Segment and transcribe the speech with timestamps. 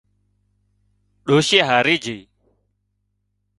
[1.25, 2.19] ڏوشِي هاري جھئي